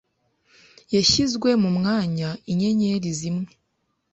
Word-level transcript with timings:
zashyizwe 0.91 1.49
mumwanya 1.63 2.29
inyenyeri 2.51 3.09
zimwe 3.19 3.51